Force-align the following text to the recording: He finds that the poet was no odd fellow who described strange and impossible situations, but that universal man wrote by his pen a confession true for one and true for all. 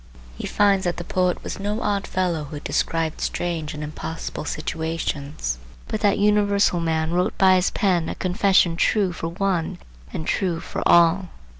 He 0.35 0.47
finds 0.47 0.85
that 0.85 0.97
the 0.97 1.03
poet 1.03 1.43
was 1.43 1.59
no 1.59 1.83
odd 1.83 2.07
fellow 2.07 2.45
who 2.45 2.59
described 2.59 3.21
strange 3.21 3.75
and 3.75 3.83
impossible 3.83 4.45
situations, 4.45 5.59
but 5.87 6.01
that 6.01 6.17
universal 6.17 6.79
man 6.79 7.11
wrote 7.11 7.37
by 7.37 7.53
his 7.53 7.69
pen 7.69 8.09
a 8.09 8.15
confession 8.15 8.75
true 8.77 9.13
for 9.13 9.27
one 9.27 9.77
and 10.11 10.25
true 10.25 10.59
for 10.59 10.81
all. 10.87 11.29